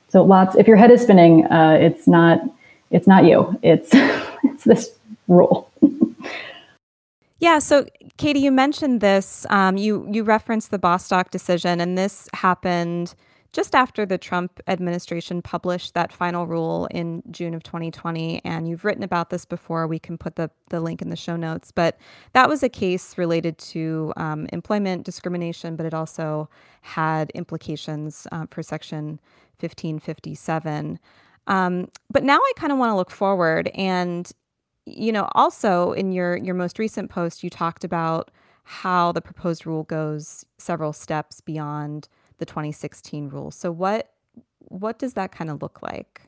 So 0.10 0.24
lots. 0.24 0.56
If 0.56 0.66
your 0.68 0.78
head 0.78 0.92
is 0.92 1.02
spinning, 1.02 1.46
uh, 1.46 1.78
it's 1.80 2.08
not. 2.08 2.40
It's 2.92 3.08
not 3.08 3.26
you. 3.26 3.60
It's 3.64 3.90
it's 4.44 4.64
this 4.64 4.92
rule. 5.28 5.70
yeah. 7.40 7.60
So 7.60 7.86
Katie, 8.18 8.40
you 8.40 8.52
mentioned 8.52 9.02
this. 9.02 9.46
Um, 9.50 9.78
you 9.78 10.08
you 10.12 10.24
referenced 10.24 10.72
the 10.72 10.80
Bostock 10.80 11.32
decision, 11.32 11.82
and 11.82 11.98
this 11.98 12.30
happened 12.34 13.16
just 13.56 13.74
after 13.74 14.06
the 14.06 14.18
Trump 14.18 14.60
administration 14.68 15.42
published 15.42 15.94
that 15.94 16.12
final 16.12 16.46
rule 16.46 16.90
in 16.92 17.24
June 17.32 17.54
of 17.54 17.64
2020. 17.64 18.42
And 18.44 18.68
you've 18.68 18.84
written 18.84 19.02
about 19.02 19.30
this 19.30 19.46
before. 19.46 19.88
We 19.88 19.98
can 19.98 20.18
put 20.18 20.36
the, 20.36 20.52
the 20.72 20.82
link 20.82 21.02
in 21.02 21.08
the 21.08 21.16
show 21.16 21.38
notes. 21.38 21.72
But 21.72 21.98
that 22.34 22.50
was 22.50 22.64
a 22.64 22.68
case 22.70 23.18
related 23.18 23.58
to 23.60 24.12
um, 24.18 24.46
employment 24.52 25.06
discrimination, 25.06 25.78
but 25.78 25.86
it 25.86 25.94
also 25.94 26.50
had 26.82 27.30
implications 27.30 28.28
uh, 28.34 28.46
for 28.52 28.62
Section 28.62 29.22
1557. 29.62 31.00
Um, 31.48 31.90
but 32.10 32.24
now 32.24 32.38
I 32.38 32.52
kind 32.56 32.72
of 32.72 32.80
want 32.80 32.92
to 32.92 32.96
look 32.96 33.12
forward. 33.12 33.70
And, 33.76 34.32
you 34.86 35.12
know, 35.12 35.30
also 35.34 35.92
in 35.92 36.12
your, 36.12 36.38
your 36.38 36.56
most 36.56 36.80
recent 36.80 37.10
post, 37.10 37.44
you 37.44 37.50
talked 37.50 37.84
about 37.84 38.32
how 38.64 39.12
the 39.12 39.22
proposed 39.22 39.66
rule 39.66 39.84
goes 39.84 40.46
several 40.58 40.92
steps 40.92 41.40
beyond 41.40 42.08
the 42.40 42.46
2016 42.46 43.30
rule. 43.30 43.52
So 43.52 43.72
what 43.72 44.12
what 44.70 44.98
does 44.98 45.14
that 45.14 45.32
kind 45.32 45.52
of 45.52 45.62
look 45.62 45.82
like? 45.84 46.22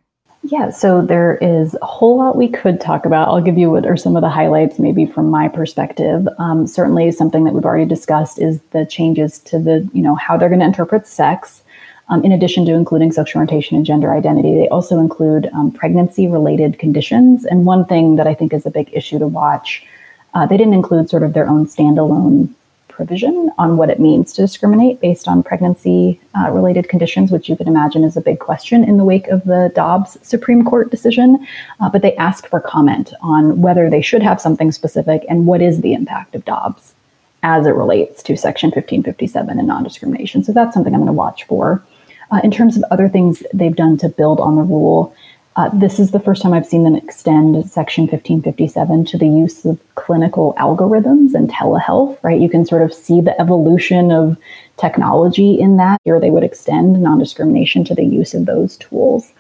Yeah, 0.44 0.70
so 0.70 1.02
there 1.02 1.38
is 1.42 1.76
a 1.82 1.86
whole 1.86 2.18
lot 2.18 2.38
we 2.38 2.48
could 2.48 2.80
talk 2.80 3.06
about. 3.06 3.28
I'll 3.28 3.42
give 3.42 3.58
you 3.58 3.72
what 3.72 3.86
are 3.86 3.98
some 3.98 4.16
of 4.16 4.22
the 4.22 4.30
highlights, 4.30 4.80
maybe 4.80 5.06
from 5.06 5.30
my 5.30 5.48
perspective. 5.48 6.28
Um, 6.38 6.68
certainly, 6.68 7.12
something 7.12 7.44
that 7.44 7.54
we've 7.54 7.66
already 7.66 7.86
discussed 7.86 8.40
is 8.40 8.62
the 8.72 8.86
changes 8.86 9.40
to 9.40 9.60
the, 9.60 9.90
you 9.94 10.02
know, 10.02 10.16
how 10.16 10.38
they're 10.38 10.50
going 10.50 10.60
to 10.60 10.66
interpret 10.66 11.08
sex. 11.08 11.64
Um, 12.10 12.24
in 12.24 12.32
addition 12.32 12.66
to 12.66 12.74
including 12.74 13.12
sexual 13.12 13.42
orientation 13.42 13.76
and 13.76 13.86
gender 13.86 14.14
identity, 14.14 14.56
they 14.56 14.70
also 14.70 15.00
include 15.00 15.50
um, 15.54 15.72
pregnancy-related 15.72 16.80
conditions. 16.80 17.46
And 17.46 17.66
one 17.66 17.86
thing 17.86 18.16
that 18.16 18.28
I 18.28 18.34
think 18.34 18.54
is 18.54 18.66
a 18.66 18.72
big 18.72 18.90
issue 18.94 19.20
to 19.20 19.28
watch, 19.28 19.86
uh, 20.34 20.46
they 20.46 20.56
didn't 20.56 20.74
include 20.74 21.10
sort 21.10 21.24
of 21.24 21.34
their 21.34 21.48
own 21.48 21.66
standalone 21.66 22.54
provision 22.98 23.52
on 23.60 23.78
what 23.78 23.92
it 23.92 24.00
means 24.00 24.34
to 24.34 24.42
discriminate 24.42 25.00
based 25.00 25.28
on 25.28 25.44
pregnancy 25.44 26.20
uh, 26.36 26.50
related 26.50 26.90
conditions, 26.90 27.32
which 27.32 27.48
you 27.48 27.56
can 27.56 27.68
imagine 27.68 28.04
is 28.04 28.18
a 28.18 28.22
big 28.22 28.40
question 28.40 28.84
in 28.84 28.98
the 28.98 29.04
wake 29.04 29.28
of 29.28 29.44
the 29.44 29.72
Dobbs 29.76 30.18
Supreme 30.24 30.66
Court 30.66 30.90
decision. 30.90 31.46
Uh, 31.80 31.90
but 31.90 32.02
they 32.02 32.16
asked 32.16 32.48
for 32.48 32.60
comment 32.60 33.14
on 33.22 33.62
whether 33.62 33.88
they 33.90 34.02
should 34.02 34.24
have 34.24 34.42
something 34.42 34.72
specific 34.72 35.24
and 35.30 35.46
what 35.46 35.62
is 35.62 35.82
the 35.82 35.94
impact 35.94 36.34
of 36.34 36.44
Dobbs 36.44 36.96
as 37.44 37.68
it 37.68 37.72
relates 37.72 38.24
to 38.24 38.36
Section 38.36 38.70
1557 38.70 39.60
and 39.60 39.68
non 39.68 39.84
discrimination. 39.84 40.44
So 40.44 40.52
that's 40.52 40.74
something 40.74 40.94
I'm 40.94 41.02
going 41.02 41.08
to 41.08 41.14
watch 41.14 41.44
for. 41.44 41.84
Uh, 42.32 42.42
in 42.44 42.52
terms 42.52 42.76
of 42.76 42.84
other 42.92 43.08
things 43.08 43.44
they've 43.54 43.76
done 43.76 43.98
to 43.98 44.10
build 44.10 44.40
on 44.40 44.56
the 44.56 44.62
rule, 44.62 45.16
uh, 45.58 45.70
this 45.74 45.98
is 45.98 46.12
the 46.12 46.20
first 46.20 46.44
time 46.44 46.54
I've 46.54 46.68
seen 46.68 46.84
them 46.84 46.96
extend 46.96 47.68
Section 47.68 48.04
1557 48.04 49.06
to 49.06 49.18
the 49.18 49.26
use 49.26 49.66
of 49.66 49.80
clinical 49.96 50.54
algorithms 50.60 51.34
and 51.34 51.50
telehealth, 51.50 52.24
right? 52.24 52.40
You 52.40 52.48
can 52.48 52.64
sort 52.64 52.84
of 52.84 52.94
see 52.94 53.22
the 53.22 53.40
evolution 53.42 54.12
of 54.12 54.38
technology 54.78 55.60
in 55.60 55.78
that. 55.78 56.00
Here, 56.04 56.20
they 56.20 56.30
would 56.30 56.44
extend 56.44 57.02
non 57.02 57.18
discrimination 57.18 57.84
to 57.86 57.96
the 57.96 58.06
use 58.06 58.36
of 58.36 58.46
those 58.46 58.78
tools. 58.78 59.32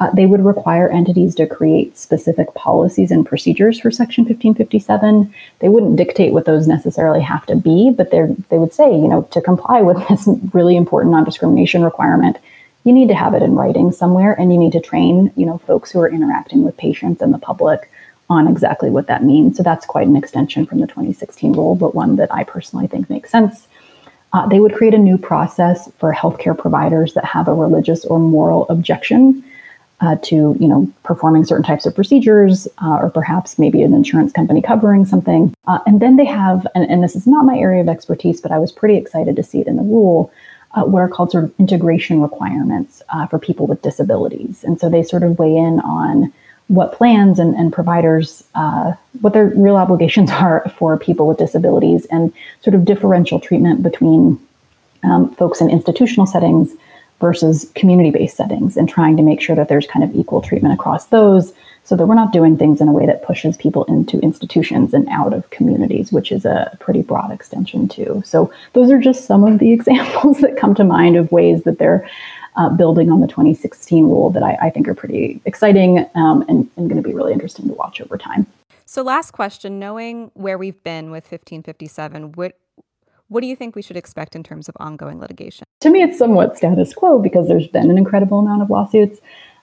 Uh, 0.00 0.10
they 0.12 0.24
would 0.24 0.42
require 0.42 0.88
entities 0.88 1.34
to 1.34 1.46
create 1.46 1.96
specific 1.98 2.52
policies 2.54 3.10
and 3.10 3.26
procedures 3.26 3.78
for 3.78 3.90
Section 3.90 4.24
1557. 4.24 5.32
They 5.58 5.68
wouldn't 5.68 5.96
dictate 5.96 6.32
what 6.32 6.46
those 6.46 6.66
necessarily 6.66 7.20
have 7.20 7.44
to 7.46 7.54
be, 7.54 7.92
but 7.94 8.10
they 8.10 8.58
would 8.58 8.72
say, 8.72 8.90
you 8.90 9.08
know, 9.08 9.22
to 9.30 9.42
comply 9.42 9.82
with 9.82 9.98
this 10.08 10.26
really 10.54 10.76
important 10.76 11.12
non 11.12 11.24
discrimination 11.24 11.84
requirement, 11.84 12.38
you 12.84 12.94
need 12.94 13.08
to 13.08 13.14
have 13.14 13.34
it 13.34 13.42
in 13.42 13.54
writing 13.54 13.92
somewhere 13.92 14.32
and 14.32 14.52
you 14.52 14.58
need 14.58 14.72
to 14.72 14.80
train 14.80 15.30
you 15.36 15.44
know 15.44 15.58
folks 15.58 15.90
who 15.90 16.00
are 16.00 16.08
interacting 16.08 16.62
with 16.62 16.76
patients 16.78 17.20
and 17.20 17.34
the 17.34 17.38
public 17.38 17.90
on 18.30 18.48
exactly 18.48 18.88
what 18.88 19.06
that 19.08 19.22
means. 19.22 19.58
So 19.58 19.62
that's 19.62 19.84
quite 19.84 20.06
an 20.06 20.16
extension 20.16 20.64
from 20.64 20.80
the 20.80 20.86
2016 20.86 21.52
rule 21.52 21.74
but 21.74 21.94
one 21.94 22.16
that 22.16 22.32
i 22.32 22.42
personally 22.42 22.86
think 22.86 23.10
makes 23.10 23.30
sense. 23.30 23.68
Uh, 24.32 24.46
they 24.46 24.60
would 24.60 24.74
create 24.74 24.94
a 24.94 24.98
new 24.98 25.18
process 25.18 25.90
for 25.98 26.14
healthcare 26.14 26.56
providers 26.56 27.12
that 27.14 27.24
have 27.24 27.48
a 27.48 27.52
religious 27.52 28.04
or 28.06 28.18
moral 28.18 28.66
objection 28.68 29.44
uh, 30.00 30.16
to 30.22 30.56
you 30.58 30.68
know 30.68 30.90
performing 31.02 31.44
certain 31.44 31.64
types 31.64 31.86
of 31.86 31.94
procedures 31.94 32.66
uh, 32.82 32.98
or 33.00 33.10
perhaps 33.10 33.58
maybe 33.58 33.82
an 33.82 33.92
insurance 33.92 34.32
company 34.32 34.62
covering 34.62 35.04
something 35.04 35.54
uh, 35.66 35.78
and 35.86 36.00
then 36.00 36.16
they 36.16 36.24
have 36.24 36.66
and, 36.74 36.90
and 36.90 37.02
this 37.02 37.14
is 37.14 37.26
not 37.26 37.44
my 37.44 37.58
area 37.58 37.80
of 37.80 37.88
expertise 37.88 38.40
but 38.40 38.50
i 38.50 38.58
was 38.58 38.72
pretty 38.72 38.96
excited 38.96 39.36
to 39.36 39.42
see 39.42 39.60
it 39.60 39.66
in 39.66 39.76
the 39.76 39.82
rule 39.82 40.32
uh, 40.74 40.84
what 40.84 41.00
are 41.00 41.08
called 41.08 41.30
sort 41.30 41.44
of 41.44 41.52
integration 41.58 42.20
requirements 42.20 43.02
uh, 43.08 43.26
for 43.26 43.38
people 43.38 43.66
with 43.66 43.82
disabilities. 43.82 44.62
And 44.64 44.78
so 44.78 44.88
they 44.88 45.02
sort 45.02 45.22
of 45.22 45.38
weigh 45.38 45.56
in 45.56 45.80
on 45.80 46.32
what 46.68 46.92
plans 46.92 47.40
and, 47.40 47.54
and 47.56 47.72
providers, 47.72 48.44
uh, 48.54 48.92
what 49.20 49.32
their 49.32 49.46
real 49.56 49.76
obligations 49.76 50.30
are 50.30 50.68
for 50.76 50.96
people 50.96 51.26
with 51.26 51.38
disabilities 51.38 52.06
and 52.06 52.32
sort 52.62 52.74
of 52.74 52.84
differential 52.84 53.40
treatment 53.40 53.82
between 53.82 54.38
um, 55.02 55.34
folks 55.34 55.60
in 55.60 55.70
institutional 55.70 56.26
settings 56.26 56.72
versus 57.20 57.70
community 57.74 58.10
based 58.10 58.36
settings 58.36 58.76
and 58.76 58.88
trying 58.88 59.16
to 59.16 59.22
make 59.22 59.40
sure 59.40 59.54
that 59.54 59.68
there's 59.68 59.86
kind 59.86 60.04
of 60.04 60.14
equal 60.14 60.40
treatment 60.40 60.74
across 60.74 61.06
those 61.06 61.52
so 61.84 61.96
that 61.96 62.06
we're 62.06 62.14
not 62.14 62.32
doing 62.32 62.56
things 62.56 62.80
in 62.80 62.88
a 62.88 62.92
way 62.92 63.06
that 63.06 63.22
pushes 63.22 63.56
people 63.56 63.84
into 63.84 64.18
institutions 64.20 64.94
and 64.94 65.08
out 65.08 65.32
of 65.32 65.48
communities, 65.50 66.12
which 66.12 66.30
is 66.30 66.44
a 66.44 66.76
pretty 66.80 67.02
broad 67.02 67.32
extension 67.32 67.88
too. 67.88 68.22
So 68.24 68.52
those 68.74 68.90
are 68.90 68.98
just 68.98 69.24
some 69.24 69.44
of 69.44 69.58
the 69.58 69.72
examples 69.78 70.40
that 70.40 70.56
come 70.56 70.74
to 70.76 70.84
mind 70.84 71.16
of 71.16 71.30
ways 71.32 71.64
that 71.64 71.78
they're 71.78 72.08
uh, 72.56 72.68
building 72.68 73.10
on 73.10 73.20
the 73.20 73.28
2016 73.28 74.04
rule 74.04 74.30
that 74.30 74.42
I, 74.42 74.56
I 74.62 74.70
think 74.70 74.88
are 74.88 74.94
pretty 74.94 75.40
exciting 75.44 76.06
um, 76.14 76.44
and, 76.48 76.68
and 76.76 76.88
going 76.88 77.02
to 77.02 77.08
be 77.08 77.14
really 77.14 77.32
interesting 77.32 77.66
to 77.68 77.74
watch 77.74 78.00
over 78.00 78.18
time. 78.18 78.46
So, 78.86 79.02
last 79.02 79.30
question: 79.30 79.78
Knowing 79.78 80.32
where 80.34 80.58
we've 80.58 80.82
been 80.82 81.12
with 81.12 81.24
1557, 81.24 82.32
what 82.32 82.58
what 83.30 83.40
do 83.40 83.46
you 83.46 83.56
think 83.56 83.74
we 83.74 83.82
should 83.82 83.96
expect 83.96 84.36
in 84.36 84.42
terms 84.42 84.68
of 84.68 84.76
ongoing 84.78 85.18
litigation? 85.18 85.64
To 85.80 85.90
me, 85.90 86.02
it's 86.02 86.18
somewhat 86.18 86.58
status 86.58 86.92
quo 86.92 87.18
because 87.18 87.48
there's 87.48 87.68
been 87.68 87.90
an 87.90 87.96
incredible 87.96 88.40
amount 88.40 88.60
of 88.60 88.68
lawsuits 88.68 89.20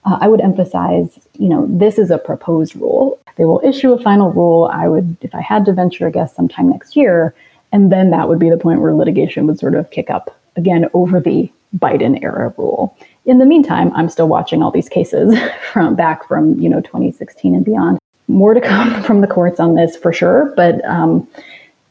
uh, 0.07 0.17
I 0.21 0.29
would 0.29 0.39
emphasize, 0.39 1.19
you 1.38 1.50
know, 1.50 1.65
this 1.69 2.00
is 2.00 2.12
a 2.12 2.17
proposed 2.17 2.75
rule. 2.77 3.19
They 3.36 3.43
will 3.43 3.62
issue 3.63 3.91
a 3.91 4.01
final 4.01 4.31
rule. 4.31 4.69
I 4.71 4.88
would, 4.88 5.17
if 5.21 5.36
I 5.36 5.41
had 5.41 5.65
to 5.65 5.74
venture 5.74 6.07
a 6.07 6.12
guess, 6.12 6.33
sometime 6.33 6.69
next 6.69 6.95
year, 6.95 7.36
and 7.74 7.91
then 7.91 8.12
that 8.12 8.29
would 8.29 8.39
be 8.39 8.50
the 8.50 8.57
point 8.57 8.79
where 8.79 8.93
litigation 8.93 9.45
would 9.47 9.59
sort 9.59 9.75
of 9.75 9.91
kick 9.91 10.09
up 10.09 10.39
again 10.55 10.89
over 10.93 11.19
the 11.19 11.51
Biden 11.77 12.24
era 12.24 12.53
rule. 12.57 12.95
In 13.25 13.39
the 13.39 13.45
meantime, 13.45 13.91
I'm 13.93 14.07
still 14.07 14.29
watching 14.29 14.63
all 14.63 14.71
these 14.71 14.88
cases 14.88 15.38
from 15.74 15.95
back 15.95 16.25
from 16.25 16.57
you 16.57 16.69
know 16.69 16.79
2016 16.79 17.53
and 17.53 17.65
beyond. 17.65 18.00
More 18.29 18.53
to 18.53 18.62
come 18.62 19.03
from 19.07 19.19
the 19.19 19.27
courts 19.27 19.59
on 19.59 19.75
this 19.75 19.97
for 19.97 20.13
sure, 20.13 20.53
but 20.55 20.83
um, 20.86 21.27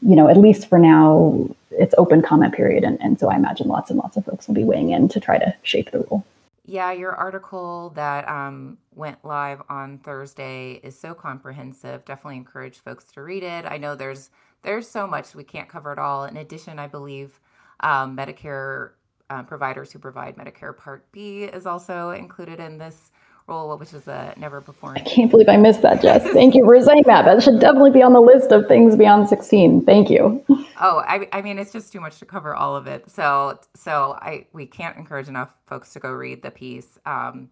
you 0.01 0.15
know, 0.15 0.27
at 0.27 0.37
least 0.37 0.67
for 0.67 0.79
now, 0.79 1.47
it's 1.71 1.93
open 1.97 2.21
comment 2.21 2.53
period, 2.53 2.83
and, 2.83 2.99
and 3.01 3.19
so 3.19 3.29
I 3.29 3.35
imagine 3.35 3.67
lots 3.67 3.89
and 3.89 3.99
lots 3.99 4.17
of 4.17 4.25
folks 4.25 4.47
will 4.47 4.55
be 4.55 4.63
weighing 4.63 4.91
in 4.91 5.07
to 5.09 5.19
try 5.19 5.37
to 5.37 5.53
shape 5.63 5.91
the 5.91 5.99
rule. 5.99 6.25
Yeah, 6.65 6.91
your 6.91 7.13
article 7.13 7.91
that 7.95 8.27
um, 8.27 8.77
went 8.93 9.23
live 9.23 9.61
on 9.69 9.99
Thursday 9.99 10.81
is 10.83 10.99
so 10.99 11.13
comprehensive. 11.13 12.03
Definitely 12.03 12.37
encourage 12.37 12.79
folks 12.79 13.05
to 13.13 13.21
read 13.21 13.43
it. 13.43 13.65
I 13.65 13.77
know 13.77 13.95
there's 13.95 14.29
there's 14.63 14.87
so 14.87 15.07
much 15.07 15.33
we 15.33 15.45
can't 15.45 15.69
cover 15.69 15.93
it 15.93 15.99
all. 15.99 16.25
In 16.25 16.35
addition, 16.35 16.77
I 16.77 16.87
believe 16.87 17.39
um, 17.79 18.17
Medicare 18.17 18.91
uh, 19.29 19.43
providers 19.43 19.91
who 19.91 19.99
provide 19.99 20.35
Medicare 20.35 20.75
Part 20.75 21.09
B 21.11 21.43
is 21.43 21.65
also 21.65 22.09
included 22.11 22.59
in 22.59 22.77
this 22.77 23.11
role, 23.47 23.77
which 23.77 23.93
is 23.93 24.07
a 24.07 24.33
never 24.37 24.61
before. 24.61 24.93
I 24.95 24.99
can't 24.99 25.31
believe 25.31 25.49
I 25.49 25.57
missed 25.57 25.81
that, 25.81 26.01
Jess. 26.01 26.23
Thank 26.31 26.55
you 26.55 26.65
for 26.65 26.81
saying 26.81 27.03
that. 27.05 27.25
That 27.25 27.41
should 27.41 27.59
definitely 27.59 27.91
be 27.91 28.01
on 28.01 28.13
the 28.13 28.21
list 28.21 28.51
of 28.51 28.67
things 28.67 28.95
beyond 28.95 29.29
16. 29.29 29.85
Thank 29.85 30.09
you. 30.09 30.43
Oh, 30.79 30.99
I, 31.07 31.27
I 31.31 31.41
mean, 31.41 31.57
it's 31.57 31.71
just 31.71 31.91
too 31.91 31.99
much 31.99 32.19
to 32.19 32.25
cover 32.25 32.55
all 32.55 32.75
of 32.75 32.85
it. 32.85 33.09
So, 33.09 33.59
so 33.75 34.17
I 34.21 34.47
we 34.53 34.65
can't 34.65 34.95
encourage 34.97 35.27
enough 35.27 35.55
folks 35.65 35.93
to 35.93 35.99
go 35.99 36.11
read 36.11 36.43
the 36.43 36.51
piece. 36.51 36.99
Um, 37.05 37.49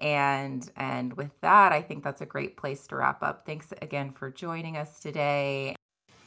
and 0.00 0.68
and 0.76 1.12
with 1.14 1.30
that, 1.42 1.72
I 1.72 1.82
think 1.82 2.02
that's 2.02 2.20
a 2.20 2.26
great 2.26 2.56
place 2.56 2.86
to 2.88 2.96
wrap 2.96 3.22
up. 3.22 3.44
Thanks 3.46 3.72
again 3.82 4.10
for 4.10 4.30
joining 4.30 4.76
us 4.76 5.00
today. 5.00 5.76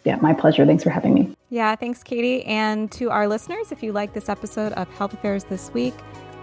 Yeah, 0.06 0.18
my 0.18 0.34
pleasure. 0.34 0.66
Thanks 0.66 0.84
for 0.84 0.92
having 0.92 1.14
me. 1.16 1.36
Yeah, 1.50 1.76
thanks, 1.76 2.04
Katie. 2.04 2.44
And 2.46 2.92
to 2.94 3.10
our 3.10 3.28
listeners, 3.28 3.72
if 3.72 3.82
you 3.82 3.92
like 3.92 4.14
this 4.14 4.30
episode 4.30 4.72
of 4.74 4.88
Health 4.90 5.14
Affairs 5.14 5.44
This 5.46 5.72
Week, 5.74 5.96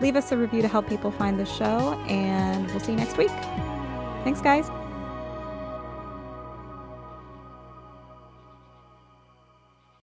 leave 0.03 0.17
us 0.17 0.33
a 0.33 0.37
review 0.37 0.61
to 0.61 0.69
help 0.69 0.89
people 0.89 1.11
find 1.11 1.39
the 1.39 1.47
show, 1.47 1.95
and 2.09 2.67
we'll 2.69 2.81
see 2.81 2.93
you 2.93 2.99
next 2.99 3.17
week. 3.17 3.31
Thanks, 4.25 4.41
guys. 4.41 4.82